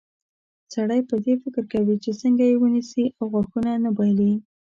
[0.73, 4.33] سړی پر دې فکر کوي چې څنګه یې ونیسي او غاښونه نه بایلي.